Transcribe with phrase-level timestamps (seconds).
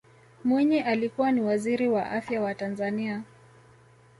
[0.43, 3.23] mwinyi alikuwa ni waziri wa afya wa tanzania